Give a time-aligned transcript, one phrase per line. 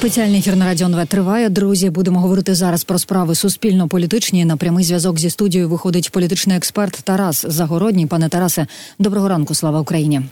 [0.00, 1.48] Спеціальний ефір на радіо НВ триває.
[1.48, 4.44] Друзі, будемо говорити зараз про справи суспільно-політичні.
[4.44, 8.06] На прямий зв'язок зі студією виходить політичний експерт Тарас Загородній.
[8.06, 8.66] Пане Тарасе,
[8.98, 9.54] доброго ранку.
[9.54, 10.22] Слава Україні.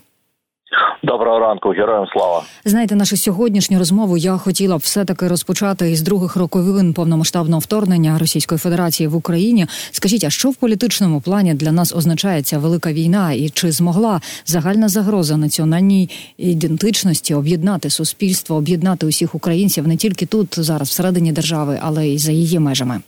[1.02, 2.42] Доброго ранку, героям слава.
[2.64, 8.18] Знаєте, нашу сьогоднішню розмову я хотіла б все таки розпочати із других роковин повномасштабного вторгнення
[8.18, 9.66] Російської Федерації в Україні.
[9.90, 14.20] Скажіть, а що в політичному плані для нас означає ця велика війна, і чи змогла
[14.44, 21.78] загальна загроза національній ідентичності об'єднати суспільство, об'єднати усіх українців не тільки тут зараз всередині держави,
[21.82, 23.00] але й за її межами?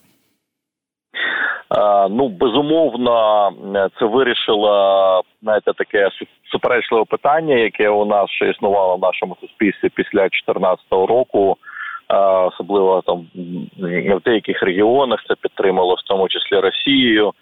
[2.10, 3.50] Ну безумовно,
[3.98, 6.08] це вирішило знаєте, таке
[6.52, 11.56] суперечливе питання, яке у нас ще існувало в нашому суспільстві після 2014 року.
[12.52, 13.26] Особливо там
[14.16, 17.32] в деяких регіонах це підтримало, в тому числі Росією.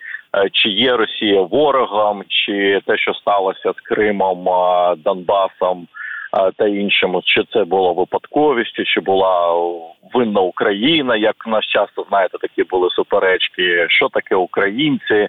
[0.52, 4.48] Чи є Росія ворогом, чи те, що сталося з Кримом,
[5.04, 5.86] Донбасом
[6.56, 9.54] та іншим, чи це було випадковістю, чи була
[10.14, 15.28] винна Україна, як у нас часто знаєте, такі були суперечки, що таке українці,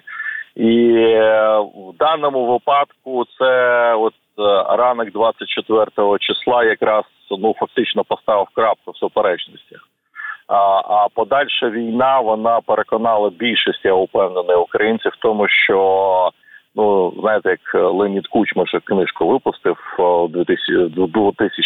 [0.56, 5.86] і е, в даному випадку це от е, ранок 24
[6.20, 9.88] числа, якраз ну фактично поставив крапку в суперечностях.
[10.48, 16.30] А а подальша війна вона переконала більшість, я упевнений українців в тому, що
[16.74, 20.92] ну знаєте, як Леонід Кучма ще книжку випустив у 2000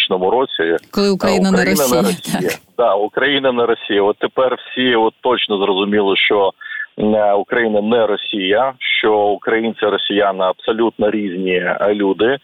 [0.09, 2.01] році, коли Україна, Україна не Росія.
[2.01, 2.49] Не Росія.
[2.49, 2.59] Так.
[2.77, 4.01] Да, Україна не Росія.
[4.01, 6.51] От тепер всі от точно зрозуміли, що
[6.97, 12.37] е, Україна не Росія, що українці, росіяни абсолютно різні е, люди.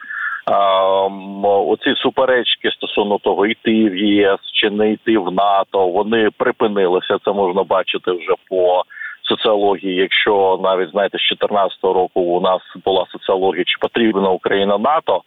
[1.44, 7.18] Оці суперечки стосовно того, йти в ЄС чи не йти в НАТО, вони припинилися.
[7.26, 8.84] Це можна бачити вже по
[9.32, 9.96] соціології.
[9.96, 15.22] Якщо навіть знаєте, з 2014 року у нас була соціологія, чи потрібна Україна НАТО.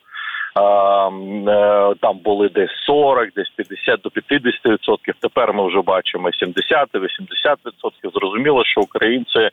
[0.57, 5.15] Е, там були десь 40, десь 50 до 50%.
[5.21, 8.11] Тепер ми вже бачимо 70-80%.
[8.15, 9.51] Зрозуміло, що українці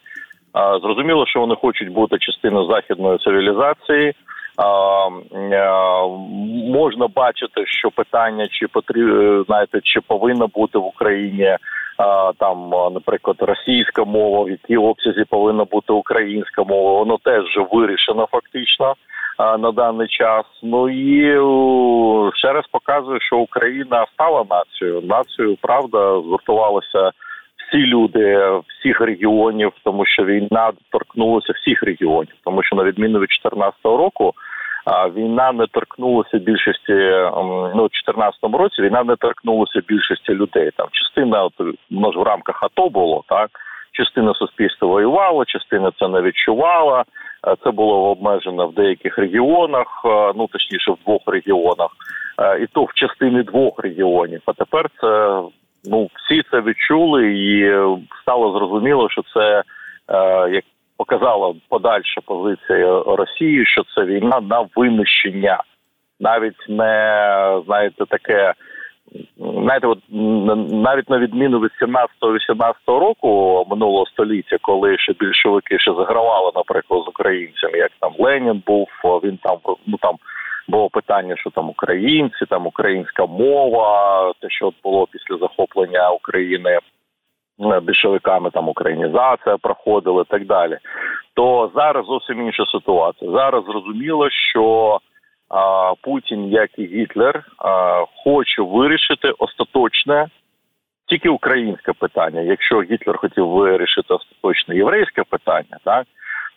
[0.82, 4.14] зрозуміло, що вони хочуть бути частиною західної цивілізації.
[6.68, 11.58] Можна бачити, що питання чи потрібно знаєте, чи повинна бути в Україні
[12.38, 18.28] там, наприклад, російська мова, в якій обсязі повинна бути українська мова, воно теж вже вирішено
[18.32, 18.96] фактично
[19.40, 20.46] на даний час.
[20.64, 21.22] Ну і
[22.36, 25.02] ще раз показує, що Україна стала нацією.
[25.02, 27.12] Нацією правда згуртувалася
[27.72, 33.30] всі люди всіх регіонів, тому що війна торкнулася всіх регіонів, тому що на відміну від
[33.44, 34.34] 2014 року.
[34.88, 38.82] Війна не торкнулася більшості ну, в 2014 році.
[38.82, 40.72] Війна не торкнулася більшості людей.
[40.78, 41.54] Там частина от,
[41.90, 43.50] ну, в рамках АТО було так.
[43.92, 47.04] Частина суспільства воювала, частина це не відчувала.
[47.64, 50.02] Це було обмежено в деяких регіонах,
[50.36, 51.90] ну точніше в двох регіонах,
[52.62, 54.42] і то в частині двох регіонів.
[54.46, 55.42] А тепер це
[55.86, 57.74] ну всі це відчули, і
[58.22, 59.64] стало зрозуміло, що це
[60.52, 60.64] як
[61.06, 65.64] показала подальша позиція Росії, що це війна на винищення,
[66.20, 68.54] навіть не знаєте, таке.
[69.38, 70.00] Знаєте, от
[70.72, 77.08] навіть на відміну від 17-18 року минулого століття, коли ще більшовики ще загравали, наприклад, з
[77.08, 78.88] українцями, як там Ленін був,
[79.24, 80.16] він там ну там
[80.68, 86.80] було питання, що там українці, там українська мова, те, що було після захоплення України
[87.82, 90.78] більшовиками там українізація проходила і так далі.
[91.34, 93.32] То зараз зовсім інша ситуація.
[93.32, 95.00] Зараз зрозуміло, що
[95.50, 100.28] а, Путін, як і Гітлер, а, хоче вирішити остаточне
[101.08, 102.42] тільки українське питання.
[102.42, 106.08] Якщо Гітлер хотів вирішити остаточне єврейське питання, так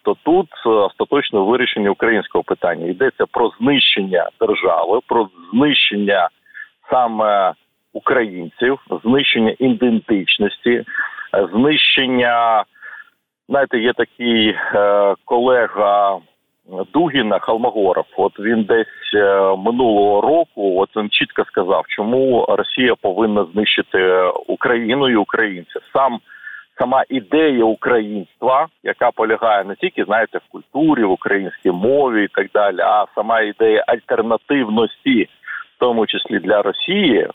[0.04, 6.28] то тут остаточне вирішення українського питання йдеться про знищення держави, про знищення
[6.90, 7.52] саме
[7.94, 10.84] українців, знищення ідентичності,
[11.52, 12.64] знищення.
[13.48, 16.18] Знаєте, є такий е, колега
[16.92, 18.04] Дугіна Халмагоров.
[18.16, 25.08] От він десь е, минулого року, от він чітко сказав, чому Росія повинна знищити Україну
[25.08, 25.82] і українців.
[25.92, 26.20] Сам
[26.78, 32.46] сама ідея українства, яка полягає не тільки знаєте в культурі, в українській мові і так
[32.54, 35.28] далі, а сама ідея альтернативності,
[35.76, 37.28] в тому числі для Росії,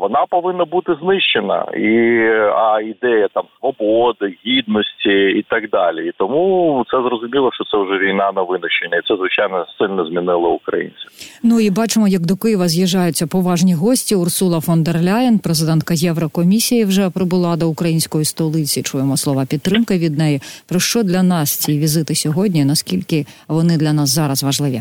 [0.00, 2.18] вона повинна бути знищена, і
[2.54, 6.08] а ідея там свободи, гідності і так далі.
[6.08, 10.50] І тому це зрозуміло, що це вже війна на винищення, і це звичайно сильно змінило
[10.50, 11.10] українців.
[11.42, 14.14] Ну і бачимо, як до Києва з'їжджаються поважні гості.
[14.14, 18.82] Урсула фон дер Ляєн, президентка Єврокомісії, вже прибула до української столиці.
[18.82, 20.40] Чуємо слова підтримки від неї.
[20.68, 22.64] Про що для нас ці візити сьогодні?
[22.64, 24.80] Наскільки вони для нас зараз важливі?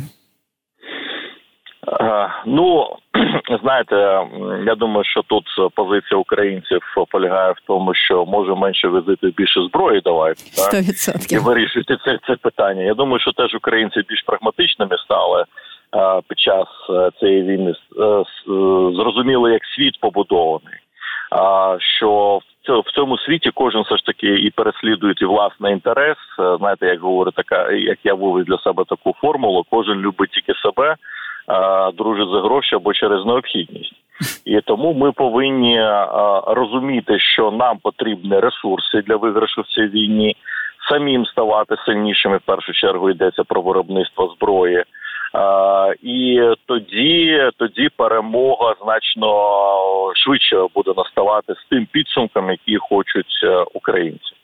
[2.45, 2.95] Ну
[3.63, 3.95] знаєте,
[4.66, 5.44] я думаю, що тут
[5.75, 10.01] позиція українців полягає в тому, що може менше везити більше зброї.
[10.06, 10.42] Давайте
[10.72, 11.31] так?
[11.31, 12.84] і вирішити це це питання.
[12.84, 15.45] Я думаю, що теж українці більш прагматичними стали
[16.30, 16.68] під час
[17.19, 17.74] цієї війни.
[18.95, 20.78] Зрозуміли, як світ побудований.
[21.98, 26.18] Що в цьому світі кожен все ж таки і переслідує і власний інтерес.
[26.60, 30.95] Знаєте, як говорить така, як я вивів для себе таку формулу, кожен любить тільки себе
[31.94, 33.94] дружить за гроші або через необхідність.
[34.46, 35.82] І тому ми повинні
[36.48, 40.36] розуміти, що нам потрібні ресурси для виграшу в цій війні,
[40.90, 42.38] самим ставати сильнішими.
[42.38, 44.84] В першу чергу йдеться про виробництво зброї.
[46.02, 49.32] І тоді тоді перемога значно
[50.16, 54.37] швидше буде наставати з тим підсумком, які хочуть е, українці.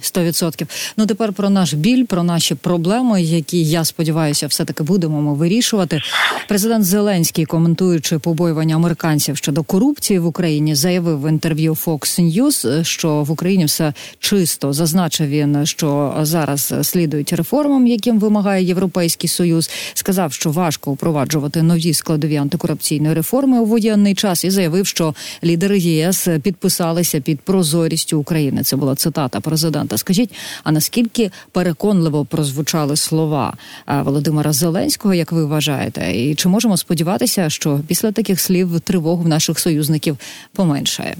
[0.00, 0.68] Сто відсотків.
[0.96, 5.34] Ну тепер про наш біль, про наші проблеми, які я сподіваюся, все таки будемо ми
[5.34, 6.00] вирішувати.
[6.48, 13.22] Президент Зеленський, коментуючи побоювання американців щодо корупції в Україні, заявив в інтерв'ю Fox News, що
[13.22, 14.72] в Україні все чисто.
[14.72, 19.70] Зазначив він, що зараз слідують реформам, яким вимагає Європейський Союз.
[19.94, 25.14] Сказав, що важко впроваджувати нові складові антикорупційної реформи у воєнний час, і заявив, що
[25.44, 28.62] лідери ЄС підписалися під прозорістю України.
[28.62, 29.96] Це була цитата президента.
[29.96, 30.30] Скажіть,
[30.64, 31.24] а наскільки
[31.54, 38.12] переконливо прозвучали слова е, Володимира Зеленського, як ви вважаєте, і чи можемо сподіватися, що після
[38.12, 40.14] таких слів тривогу в наших союзників
[40.56, 41.14] поменшає?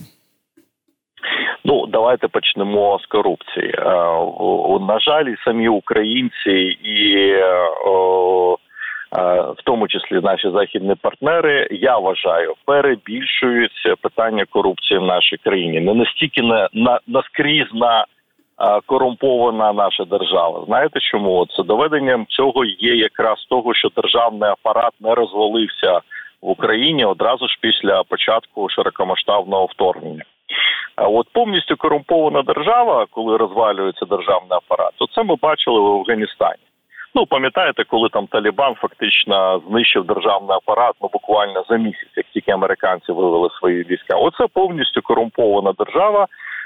[1.65, 3.73] Ну, давайте почнемо з корупції.
[3.79, 3.85] Е,
[4.91, 6.57] на жаль, і самі українці
[6.97, 6.99] і
[7.31, 7.47] е,
[9.59, 15.95] в тому числі наші західні партнери, я вважаю, перебільшують питання корупції в нашій країні не
[15.95, 18.07] настільки на, на наскрізь на
[18.87, 20.65] корумпована наша держава.
[20.67, 21.47] Знаєте чому?
[21.57, 26.01] Це доведенням цього є якраз того, що державний апарат не розвалився
[26.43, 30.25] в Україні одразу ж після початку широкомасштабного вторгнення.
[30.97, 36.63] А от повністю корумпована держава, коли розвалюється державний апарат, то це ми бачили в Афганістані.
[37.15, 42.53] Ну пам'ятаєте, коли там Талібан фактично знищив державний апарат ну буквально за місяць, як тільки
[42.53, 44.17] американці вивели свої війська.
[44.17, 46.60] Оце повністю корумпована держава, Е, е,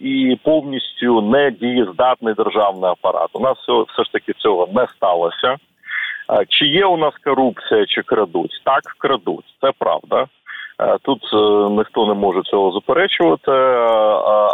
[0.00, 3.28] і повністю недієздатний державний апарат.
[3.32, 5.56] У нас все, ж таки цього не сталося.
[6.30, 8.62] Е, чи є у нас корупція, чи крадуть?
[8.64, 10.26] Так, крадуть, це правда.
[11.02, 11.22] Тут
[11.70, 13.50] ніхто не може цього заперечувати,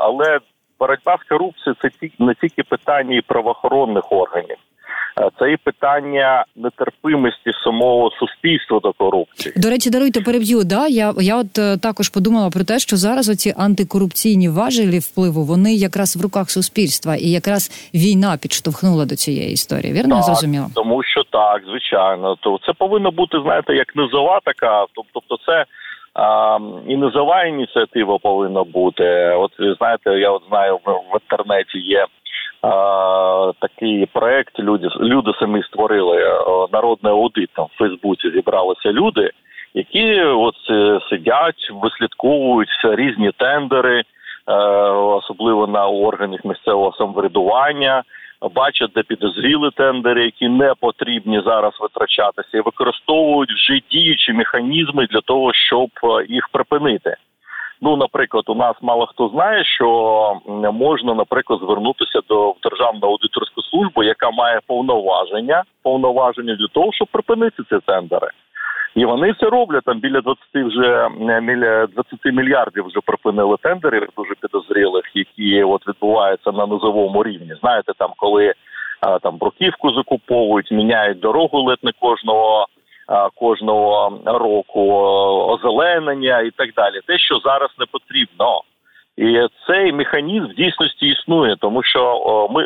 [0.03, 0.39] але
[0.81, 4.57] боротьба з корупцією це не тільки питання і правоохоронних органів.
[5.19, 9.55] Е, це і питання нетерпимості самого суспільства до корупції.
[9.57, 10.65] До речі, даруйте переб'ю.
[10.65, 15.43] Да, я я от е, також подумала про те, що зараз оці антикорупційні важелі впливу
[15.45, 19.93] вони якраз в руках суспільства, і якраз війна підштовхнула до цієї історії.
[19.93, 20.67] Вірно так, зрозуміло?
[20.75, 25.65] Тому що так, звичайно, то це повинно бути, знаєте, як низова така, тобто, це.
[26.15, 26.59] А,
[26.89, 29.05] і низова ініціатива повинна бути.
[29.39, 32.07] От знаєте, я от знаю в, в інтернеті є
[33.61, 34.59] такий проект.
[34.59, 36.33] Люди люди самі створили е,
[36.73, 37.51] народний аудит.
[37.55, 39.31] Там в Фейсбуці зібралися люди,
[39.75, 44.53] які от е, сидять, вислідковують різні тендери, е,
[44.91, 48.03] особливо на органах місцевого самоврядування.
[48.55, 55.21] Бачать, де підозріли тендери, які не потрібні зараз витрачатися, і використовують вже діючі механізми для
[55.21, 55.91] того, щоб
[56.29, 57.17] їх припинити.
[57.83, 60.41] Ну, наприклад, у нас мало хто знає, що
[60.73, 67.63] можна, наприклад, звернутися до державної аудиторської служби, яка має повноваження, повноваження для того, щоб припинити
[67.71, 68.29] ці тендери.
[68.95, 71.09] І вони це роблять там біля 20 вже
[71.41, 77.55] біля 20 мільярдів вже припинили тендерів дуже підозрілих, які от відбуваються на низовому рівні.
[77.61, 78.55] Знаєте, там коли
[79.23, 82.67] там бруківку закуповують, міняють дорогу ледь не кожного
[83.35, 84.93] кожного року
[85.49, 87.01] озеленення і так далі.
[87.07, 88.61] Те, що зараз не потрібно.
[89.17, 92.65] І цей механізм в дійсності існує, тому що ми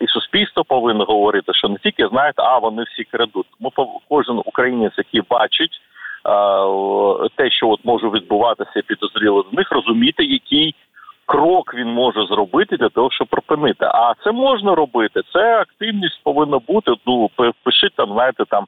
[0.00, 3.46] і суспільство повинно говорити, що не тільки знаєте, а вони всі крадуть.
[3.60, 3.70] Ми
[4.08, 5.80] кожен українець, який бачить
[7.36, 10.74] те, що от може відбуватися, підозріло з них, розуміти, який
[11.26, 13.84] крок він може зробити для того, щоб припинити.
[13.84, 15.20] А це можна робити.
[15.32, 16.92] Це активність повинна бути.
[17.06, 17.30] Ну
[17.62, 18.64] пишіть там, знаєте, там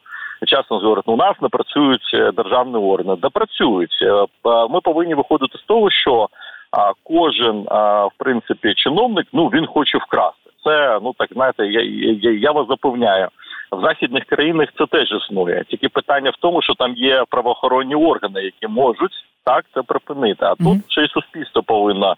[0.47, 3.17] часно говорять, ну, у нас не працюють е, державні органи.
[3.23, 3.99] Да працюють.
[4.03, 4.27] Е,
[4.71, 6.29] ми повинні виходити з того, що
[7.03, 10.51] кожен в принципі чиновник ну він хоче вкрасти.
[10.65, 11.83] Це ну так знаєте, я,
[12.23, 13.29] я, я вас запевняю.
[13.73, 15.65] В західних країнах це теж існує.
[15.69, 19.13] Тільки питання в тому, що там є правоохоронні органи, які можуть
[19.45, 20.45] так це припинити.
[20.45, 22.15] А тут ще й суспільство повинно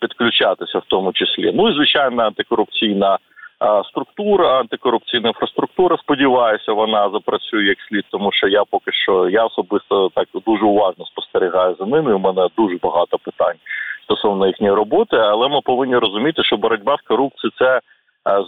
[0.00, 1.52] підключатися, в тому числі.
[1.54, 3.18] Ну і звичайно, антикорупційна
[3.88, 5.96] структура, антикорупційна інфраструктура.
[5.96, 11.06] Сподіваюся, вона запрацює як слід, тому що я поки що я особисто так дуже уважно
[11.06, 12.14] спостерігаю за ними.
[12.14, 13.56] У мене дуже багато питань
[14.04, 17.80] стосовно їхньої роботи, але ми повинні розуміти, що боротьба з корупцією це.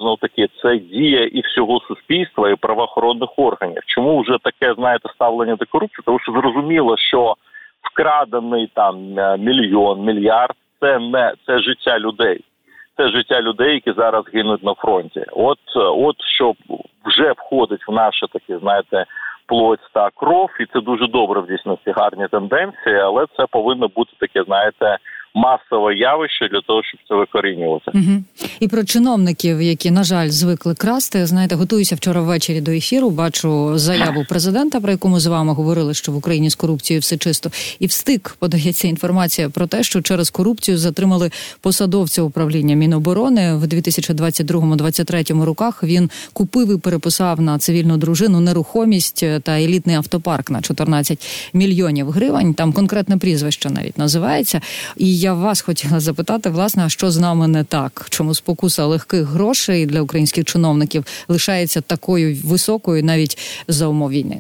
[0.00, 3.83] Знов таки це дія і всього суспільства і правоохоронних органів.
[3.87, 6.03] Чому вже таке знаєте ставлення до корупції?
[6.07, 7.35] Тому що зрозуміло, що
[7.83, 12.41] вкрадений там е, мільйон, мільярд це не це життя людей
[12.99, 15.25] це життя людей, які зараз гинуть на фронті.
[15.33, 16.55] От от що
[17.05, 19.05] вже входить в наше таке, знаєте,
[19.47, 24.12] плоть та кров, і це дуже добре в дійсності гарні тенденції, але це повинно бути
[24.19, 24.99] таке, знаєте
[25.35, 27.90] масове явище для того, щоб це викорінювати.
[27.94, 28.23] Угу.
[28.61, 31.26] І про чиновників, які на жаль звикли красти.
[31.26, 33.11] Знаєте, готуюся вчора ввечері до ефіру.
[33.11, 37.16] Бачу заяву президента, про яку ми з вами говорили, що в Україні з корупцією все
[37.16, 41.30] чисто, і встиг подається інформація про те, що через корупцію затримали
[41.61, 45.82] посадовця управління Міноборони в 2022-2023 роках.
[45.82, 52.54] Він купив і переписав на цивільну дружину нерухомість та елітний автопарк на 14 мільйонів гривень.
[52.54, 54.61] Там конкретне прізвище навіть називається.
[54.97, 57.93] І я вас хотіла запитати, власне, а що з нами не так?
[58.11, 64.39] Чому спокуса легких грошей для українських чиновників лишається такою високою навіть за умов війни?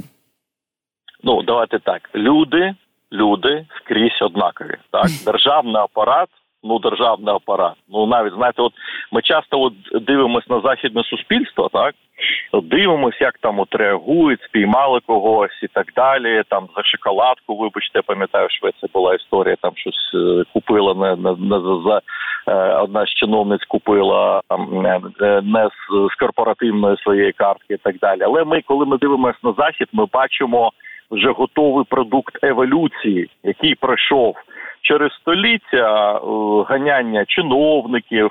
[1.22, 2.10] Ну давайте так.
[2.14, 2.74] Люди,
[3.12, 4.76] люди скрізь однакові.
[4.90, 6.28] Так, державний апарат
[6.62, 7.74] ну державний апарат.
[7.88, 8.72] Ну навіть знаєте, от
[9.12, 11.94] ми часто от дивимося на західне суспільство, так
[12.62, 16.42] дивимося, як там от реагують, спіймали когось і так далі.
[16.48, 18.48] Там за шоколадку, вибачте, пам'ятаю,
[18.80, 19.56] це була історія.
[19.62, 22.00] Там щось е, купила не не, не за
[22.48, 24.40] е, одна з чиновниць купила
[24.72, 25.00] не,
[25.42, 28.20] не з, з корпоративної своєї картки, і так далі.
[28.22, 30.72] Але ми, коли ми дивимося на захід, ми бачимо
[31.10, 34.36] вже готовий продукт еволюції, який пройшов
[34.82, 36.20] через століття е,
[36.68, 38.30] ганяння чиновників,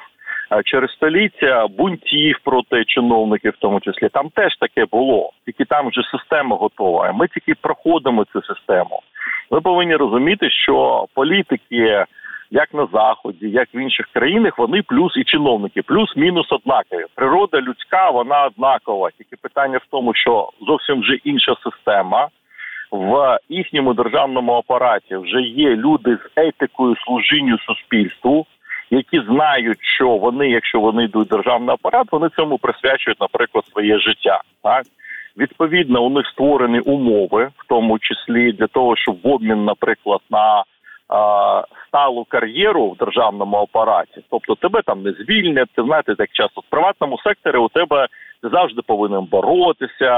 [0.66, 6.02] через століття бунтів проти чиновників, в тому числі там теж таке було, тільки там вже
[6.12, 7.12] система готова.
[7.12, 9.00] Ми тільки проходимо цю систему.
[9.52, 12.06] Ми повинні розуміти, що політики.
[12.52, 17.06] Як на заході, як в інших країнах, вони плюс і чиновники, плюс-мінус однакові.
[17.16, 19.10] Природа людська, вона однакова.
[19.18, 22.28] Тільки питання в тому, що зовсім вже інша система,
[22.92, 28.46] в їхньому державному апараті вже є люди з етикою служінню суспільству,
[28.92, 34.00] які знають, що вони, якщо вони йдуть в державний апарат, вони цьому присвячують, наприклад, своє
[34.00, 34.42] життя.
[34.64, 34.84] Так
[35.38, 40.64] відповідно, у них створені умови, в тому числі для того, щоб в обмін, наприклад, на
[41.88, 46.70] сталу кар'єру в державному апараті, тобто тебе там не звільнять, ти знаєте, як часто в
[46.70, 48.08] приватному секторі у тебе
[48.42, 50.14] ти завжди повинен боротися,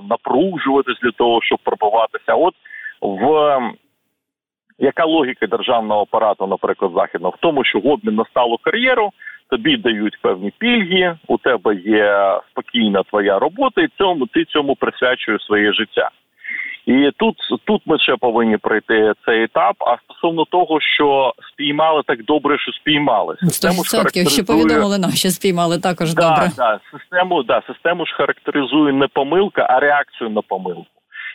[0.00, 2.34] напружуватись для того, щоб пробуватися.
[2.34, 2.54] От
[3.00, 3.58] в
[4.78, 9.10] яка логіка державного апарату, наприклад, західного в тому, що в обмін на сталу кар'єру
[9.50, 15.42] тобі дають певні пільги, у тебе є спокійна твоя робота, і цьому ти цьому присвячуєш
[15.42, 16.10] своє життя.
[16.86, 19.76] І тут тут ми ще повинні пройти цей етап.
[19.80, 24.34] А стосовно того, що спіймали так добре, що спіймали систему ж характеризує...
[24.34, 26.50] ще повідомили нам, що спіймали також да, добре.
[26.56, 30.86] Да, систему да систему ж характеризує не помилка, а реакцію на помилку.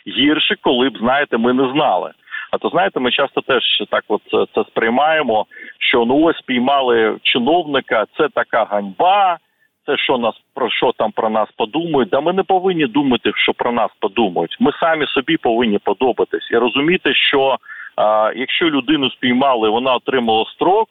[0.06, 2.10] Гірше, коли б знаєте, ми не знали.
[2.50, 4.22] А то знаєте, ми часто теж так, от
[4.54, 5.46] це сприймаємо.
[5.78, 9.38] Що ну ось спіймали чиновника, це така ганьба
[9.86, 13.52] те, що нас про що там про нас подумають, да ми не повинні думати, що
[13.54, 14.56] про нас подумають.
[14.60, 17.56] Ми самі собі повинні подобатись і розуміти, що
[17.96, 20.88] а, якщо людину спіймали, вона отримала строк.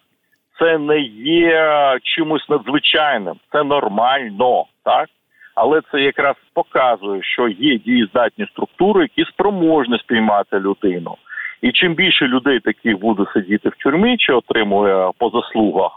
[0.60, 5.10] Це не є чимось надзвичайним, це нормально, так
[5.56, 11.16] але це якраз показує, що є дієздатні структури, які спроможні спіймати людину.
[11.62, 15.92] І чим більше людей таких буде сидіти в тюрмі, чи отримує по заслугах,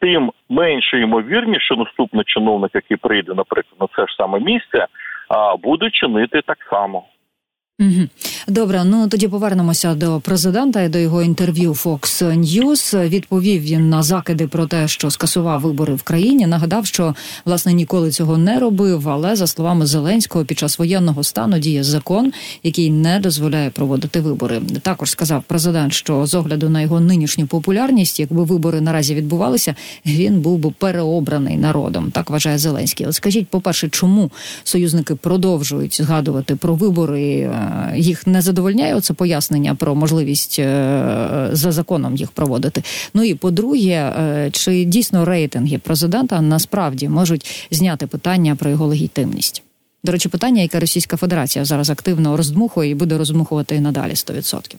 [0.00, 4.86] тим менше ймовірність, що наступний чиновник, який прийде, наприклад, на це ж саме місце,
[5.62, 7.04] буде чинити так само.
[8.48, 13.08] Добре, ну тоді повернемося до президента і до його інтерв'ю Fox News.
[13.08, 16.46] Відповів він на закиди про те, що скасував вибори в країні.
[16.46, 19.08] Нагадав, що власне ніколи цього не робив.
[19.08, 22.32] Але за словами Зеленського, під час воєнного стану діє закон,
[22.62, 24.60] який не дозволяє проводити вибори.
[24.82, 29.74] Також сказав президент, що з огляду на його нинішню популярність, якби вибори наразі відбувалися,
[30.06, 32.10] він був би переобраний народом.
[32.10, 33.06] Так вважає Зеленський.
[33.06, 34.30] От скажіть, по перше, чому
[34.64, 37.50] союзники продовжують згадувати про вибори?
[37.96, 42.82] Їх не задовольняє оце пояснення про можливість е, за законом їх проводити.
[43.14, 49.62] Ну і по-друге, е, чи дійсно рейтинги президента насправді можуть зняти питання про його легітимність?
[50.04, 54.74] До речі, питання, яке Російська Федерація зараз активно роздмухує і буде роздмухувати і надалі 100%.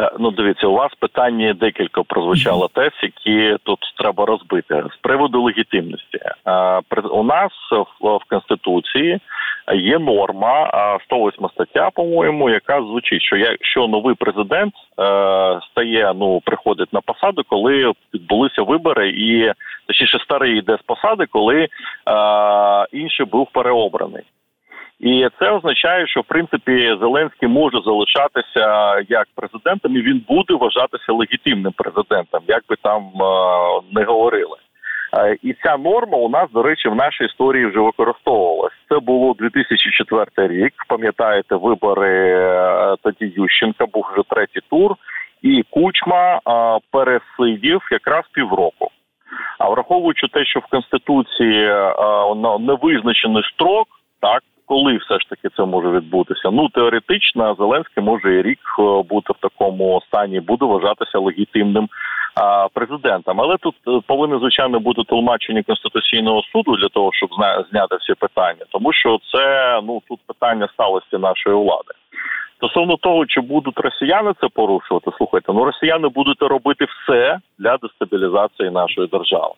[0.00, 5.42] Е, ну, дивіться, у вас питання декілька прозвучало тез, які тут треба розбити з приводу
[5.42, 6.18] легітимності.
[6.46, 6.80] Е,
[7.12, 7.52] у нас
[8.00, 9.20] в конституції
[9.74, 10.70] є норма
[11.04, 15.02] 108 стаття, по-моєму, яка звучить, що якщо новий президент е,
[15.70, 19.52] стає, ну приходить на посаду, коли відбулися вибори, і
[19.86, 21.68] точніше старий йде з посади, коли
[22.92, 24.22] інший був переобраний.
[25.00, 31.12] І це означає, що в принципі Зеленський може залишатися як президентом, і він буде вважатися
[31.12, 33.24] легітимним президентом, як би там е,
[33.92, 34.56] не говорили.
[35.18, 38.72] Е, і ця норма у нас, до речі, в нашій історії вже використовувалась.
[38.88, 40.72] Це було 2004 рік.
[40.88, 44.94] Пам'ятаєте, вибори е, тоді Ющенка був вже третій тур,
[45.42, 46.40] і Кучма
[46.90, 48.90] пересидів якраз півроку.
[49.58, 51.66] А враховуючи те, що в конституції
[52.60, 53.88] не визначений строк,
[54.20, 56.50] так коли все ж таки це може відбутися.
[56.50, 61.88] Ну теоретично Зеленський може і рік е, бути в такому стані, буде вважатися легітимним
[62.74, 63.40] президентом.
[63.40, 67.30] Але тут е, повинно звичайно бути тлумачення конституційного суду для того, щоб
[67.70, 71.92] зняти всі питання, тому що це ну тут питання сталості нашої влади.
[72.56, 78.70] Стосовно того, чи будуть росіяни це порушувати, слухайте, ну росіяни будуть робити все для дестабілізації
[78.70, 79.54] нашої держави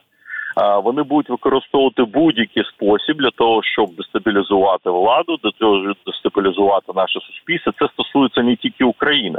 [0.57, 7.73] вони будуть використовувати будь-який спосіб для того, щоб дестабілізувати владу, того, щоб дестабілізувати наше суспільство.
[7.79, 9.39] Це стосується не тільки України,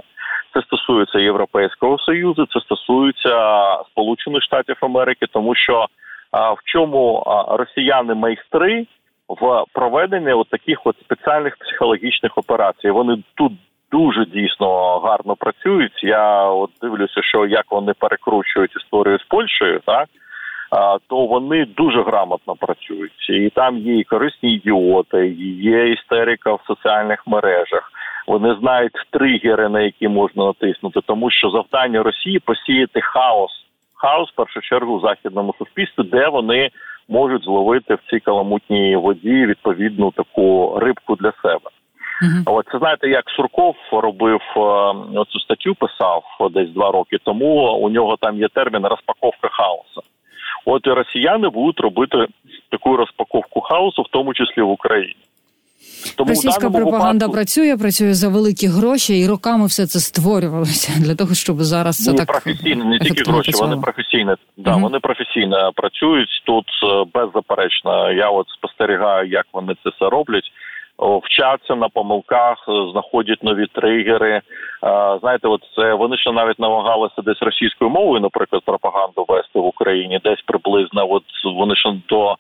[0.54, 3.58] це стосується Європейського союзу, це стосується
[3.92, 5.88] Сполучених Штатів Америки, тому що
[6.34, 8.88] в чому росіяни майстри
[9.30, 12.90] в проведенні от таких от спеціальних психологічних операцій.
[12.90, 13.52] Вони тут.
[13.92, 16.04] Дуже дійсно гарно працюють.
[16.04, 20.10] Я от дивлюся, що як вони перекручують історію з Польщею, так
[21.08, 26.62] то вони дуже грамотно працюють, і там є і корисні ідіоти, і є істерика в
[26.68, 27.92] соціальних мережах.
[28.28, 33.52] Вони знають тригери, на які можна натиснути, тому що завдання Росії посіяти хаос,
[33.96, 36.70] хаос в першу чергу в західному суспільстві, де вони
[37.10, 41.70] можуть зловити в цій каламутній воді відповідну таку рибку для себе.
[42.24, 42.44] Uh-huh.
[42.46, 47.78] От це знаєте, як Сурков робив е, цю статтю, писав десь два роки тому.
[47.82, 50.02] У нього там є термін розпаковка хаосу.
[50.66, 52.18] От і росіяни будуть робити
[52.70, 55.16] таку розпаковку хаосу, в тому числі в Україні.
[56.18, 57.34] Тому Російська пропаганда випадку...
[57.34, 62.14] працює, працює за великі гроші, і роками все це створювалося для того, щоб зараз це
[62.14, 63.52] так професійно, не тільки гроші.
[63.60, 68.12] Вони професійно да, uh вони професійно працюють тут е, беззаперечно.
[68.12, 70.52] Я от спостерігаю, як вони це все роблять
[71.24, 72.58] вчаться на помилках,
[72.92, 74.42] знаходять нові тригери.
[75.22, 80.20] Знаєте, от це вони ще навіть намагалися десь російською мовою, наприклад, пропаганду вести в Україні,
[80.24, 81.12] десь приблизно.
[81.12, 81.24] От
[81.56, 82.36] вони ще до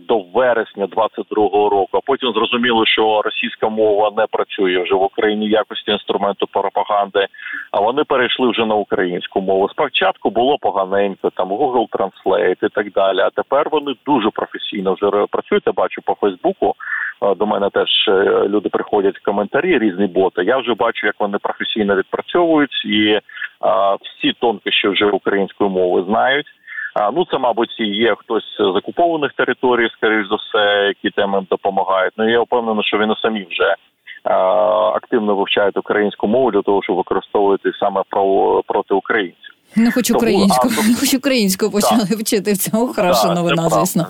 [0.00, 1.88] до вересня 22-го року.
[1.92, 7.26] А потім зрозуміло, що російська мова не працює вже в Україні якості інструменту пропаганди.
[7.70, 9.68] А вони перейшли вже на українську мову.
[9.68, 13.18] Спочатку було поганенько, там Google Translate і так далі.
[13.20, 15.66] А тепер вони дуже професійно вже працюють.
[15.66, 16.74] Я бачу по Фейсбуку.
[17.36, 20.44] До мене теж е, люди приходять коментарі, різні боти.
[20.44, 23.20] Я вже бачу, як вони професійно відпрацьовують, і
[23.60, 26.46] а, всі тонкощі вже української мови знають.
[26.94, 32.12] А ну це, мабуть, є хтось з окупованих територій, скоріш за все, які теми допомагають.
[32.16, 33.74] Ну я впевнений, що вони самі вже
[34.94, 39.53] активно вивчають українську мову для того, щоб використовувати саме про проти українців.
[39.76, 42.18] Ну, хоч українську, а, хоч українську почали так.
[42.18, 44.06] вчити в цьому хороша да, новина, це звісно.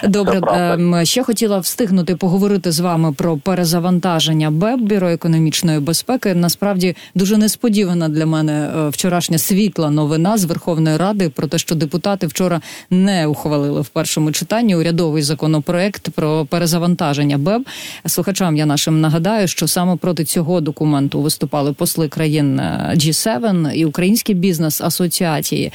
[0.00, 5.80] Це, Добре, це ем, ще хотіла встигнути поговорити з вами про перезавантаження БЕБ бюро економічної
[5.80, 6.34] безпеки.
[6.34, 11.74] Насправді дуже несподівана для мене е, вчорашня світла новина з Верховної Ради про те, що
[11.74, 17.62] депутати вчора не ухвалили в першому читанні урядовий законопроект про перезавантаження БЕБ.
[18.06, 23.84] Слухачам я нашим нагадаю, що саме проти цього документу виступали посли країн е, G7 і
[23.84, 25.72] український бізнес асоціації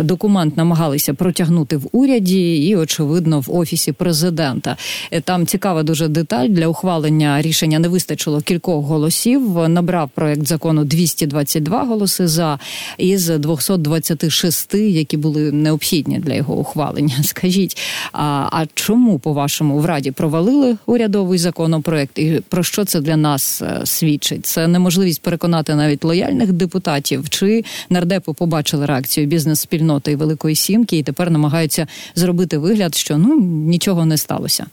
[0.00, 4.76] документ намагалися протягнути в уряді і, очевидно, в офісі президента.
[5.10, 9.68] Е, там цікава дуже деталь для ухвалення рішення не вистачило кількох голосів.
[9.68, 12.58] Набрав проект закону 222 голоси за
[12.98, 17.14] із 226, які були необхідні для його ухвалення.
[17.22, 17.78] Скажіть,
[18.12, 22.18] а, а чому по вашому в раді провалили урядовий законопроект?
[22.18, 24.46] І про що це для нас е, свідчить?
[24.46, 31.02] Це неможливість переконати навіть лояльних депутатів чи нардепу побачили реакцію бізнес-спільноти і Великої Сімки, і
[31.02, 33.40] тепер намагаються зробити вигляд, що ну
[33.72, 34.66] нічого не сталося.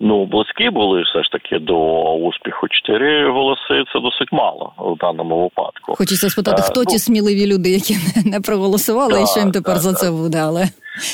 [0.00, 1.76] Ну, близькі були все ж таки до
[2.14, 2.66] успіху.
[2.68, 5.94] Чотири голоси це досить мало в даному випадку.
[5.94, 7.94] Хочеться спитати, хто а, ті ну, сміливі люди, які
[8.32, 10.64] не проголосували, та, і що їм тепер та, за це буде, але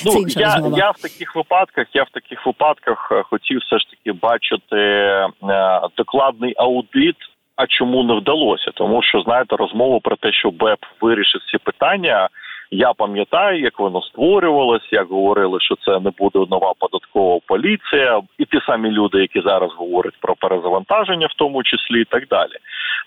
[0.05, 1.87] ну це інша я я в таких випадках.
[1.94, 5.29] Я в таких випадках е, хотів все ж таки бачити е,
[5.97, 7.16] докладний аудит
[7.59, 8.71] А чому не вдалося?
[8.75, 12.29] Тому що знаєте, розмову про те, що БЕП вирішить ці питання.
[12.71, 18.44] Я пам'ятаю, як воно створювалось, як говорили, що це не буде нова податкова поліція, і
[18.44, 22.53] ті самі люди, які зараз говорять про перезавантаження, в тому числі і так далі.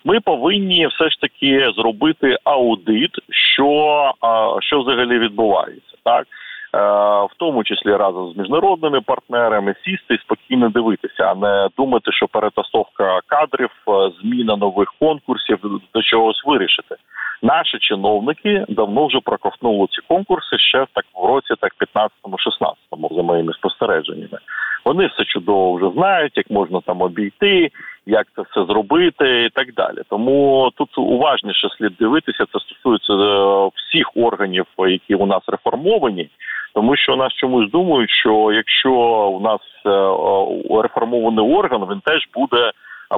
[0.04, 4.12] Ми повинні все ж таки зробити аудит, що
[4.60, 6.26] що взагалі відбувається, так
[6.72, 12.28] в тому числі разом з міжнародними партнерами, сісти і спокійно дивитися, а не думати, що
[12.28, 15.58] перетасовка кадрів, е, зміна нових конкурсів
[15.94, 16.96] до чогось вирішити.
[17.42, 23.52] Наші чиновники давно вже проковтнули ці конкурси ще так в році, так 15-16, за моїми
[23.52, 24.38] спостереженнями.
[24.84, 27.70] Вони все чудово вже знають, як можна там обійти,
[28.06, 29.98] як це все зробити, і так далі.
[30.10, 32.44] Тому тут уважніше слід дивитися.
[32.52, 36.28] Це стосується е, всіх органів, які у нас реформовані
[36.74, 38.92] тому що нас чомусь думають, що якщо
[39.30, 42.72] у нас е, реформований орган, він теж буде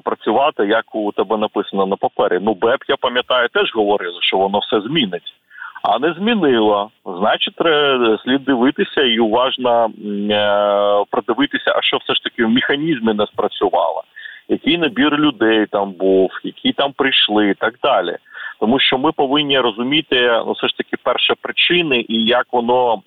[0.04, 2.38] працювати, як у тебе написано на папері.
[2.42, 5.34] Ну, БЕП, я пам'ятаю, теж говорили, що воно все змінить.
[5.82, 6.90] А не змінило.
[7.18, 13.14] Значить, треба слід дивитися і уважно е, продивитися, а що все ж таки в механізмі
[13.14, 14.02] не спрацювало,
[14.48, 18.16] який набір людей там був, які там прийшли, і так далі
[18.60, 22.98] тому що ми повинні розуміти ну все ж таки перші причини і як воно е,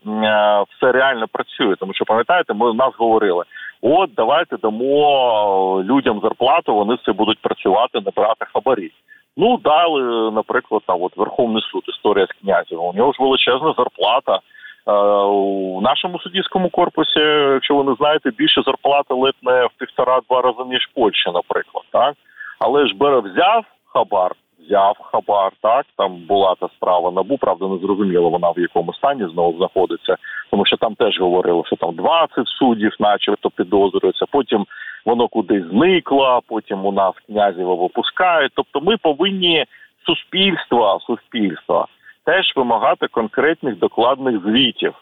[0.69, 1.75] все реально працює.
[1.75, 3.43] Тому що пам'ятаєте, ми нас говорили:
[3.81, 8.91] от давайте дамо людям зарплату, вони все будуть працювати, не брати хабарі.
[9.37, 12.79] Ну дали, наприклад, там от Верховний суд, історія з князем.
[12.79, 14.39] У нього ж величезна зарплата.
[14.87, 14.93] Е,
[15.25, 17.19] у нашому суддівському корпусі,
[17.53, 22.15] якщо ви не знаєте, більше зарплати ледь в півтора-два рази ніж Польща, наприклад, так
[22.59, 24.31] але ж бере взяв хабар,
[24.67, 25.51] взяв хабар.
[25.61, 30.15] Так там була та справа набу, правда, не зрозуміло вона в якому стані знову знаходиться,
[30.51, 34.25] тому що там теж говорили, що там 20 суддів, начебто підозрюються.
[34.31, 34.65] Потім
[35.05, 36.41] воно кудись зникло.
[36.47, 38.51] Потім у нас князєва випускають.
[38.55, 39.65] Тобто, ми повинні
[40.05, 41.87] суспільства, суспільства
[42.25, 44.93] теж вимагати конкретних докладних звітів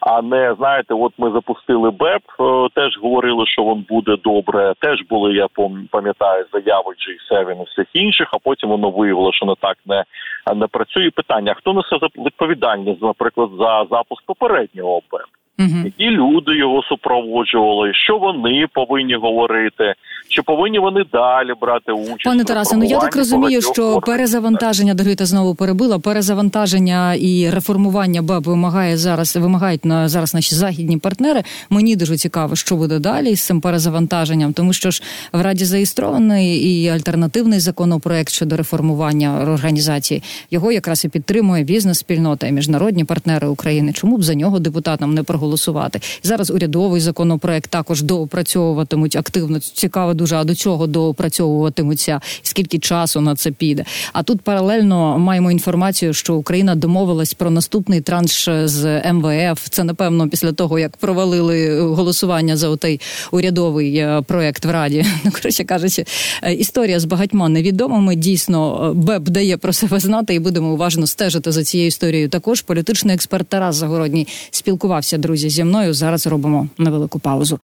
[0.00, 4.74] а не знаєте, от ми запустили БЕП, е, теж говорили, що він буде добре.
[4.80, 5.46] Теж були, я
[5.90, 10.04] пам'ятаю, заяви G7 і всіх інших, а потім воно виявило, що не так не
[10.54, 11.10] не працює.
[11.10, 15.41] Питання: хто несе відповідальність, наприклад, за запуск попереднього БЕП?
[15.58, 15.68] Угу.
[15.84, 19.94] Які люди його супроводжували, що вони повинні говорити,
[20.28, 22.24] чи повинні вони далі брати участь?
[22.24, 25.98] Пане Тарасе, ну я так розумію, що перезавантаження даруйте знову перебила.
[25.98, 29.36] Перезавантаження і реформування БАБ вимагає зараз.
[29.36, 31.42] Вимагають на зараз наші західні партнери.
[31.70, 36.56] Мені дуже цікаво, що буде далі з цим перезавантаженням, тому що ж в раді зареєстрований
[36.56, 43.92] і альтернативний законопроект щодо реформування організації його якраз і підтримує бізнес-спільнота і міжнародні партнери України.
[43.92, 45.41] Чому б за нього депутатам не проголосувати?
[45.42, 46.00] Голосувати.
[46.22, 49.60] Зараз урядовий законопроект також доопрацьовуватимуть активно.
[49.60, 53.84] Цікаво дуже, а до чого доопрацьовуватимуться, скільки часу на це піде.
[54.12, 59.68] А тут паралельно маємо інформацію, що Україна домовилась про наступний транш з МВФ.
[59.70, 63.00] Це напевно після того, як провалили голосування за отей
[63.32, 65.04] урядовий е, проект в Раді.
[65.24, 66.04] Ну, коротше кажучи,
[66.42, 68.16] е, історія з багатьма невідомими.
[68.16, 72.28] Дійсно, е, БЕП дає про себе знати, і будемо уважно стежити за цією історією.
[72.28, 77.58] Також політичний експерт Тарас Загородній спілкувався друзі друзі, зі мною зараз робимо невелику паузу.